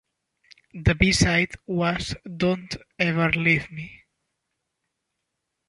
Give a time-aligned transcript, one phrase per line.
[0.73, 4.03] The B-side was "Don't Ever Leave Me".